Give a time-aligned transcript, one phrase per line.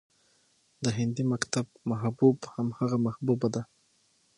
[0.83, 3.61] د هندي مکتب محبوب همغه محبوبه ده